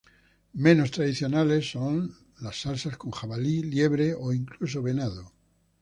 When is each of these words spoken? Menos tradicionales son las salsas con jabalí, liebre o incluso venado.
Menos 0.53 0.89
tradicionales 0.89 1.69
son 1.69 2.15
las 2.39 2.59
salsas 2.59 2.97
con 2.97 3.11
jabalí, 3.11 3.61
liebre 3.61 4.15
o 4.19 4.33
incluso 4.33 4.81
venado. 4.81 5.31